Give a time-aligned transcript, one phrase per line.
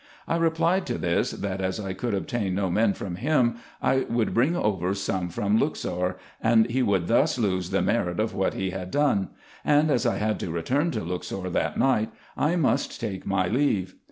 [0.27, 4.33] I replied to this, that as I could obtain no men from him, I would
[4.33, 8.71] bring over some from Luxor, and he would thus lose the merit of what he
[8.71, 9.29] had done;
[9.63, 13.93] and as I had to return to Luxor that night, I must take my leave.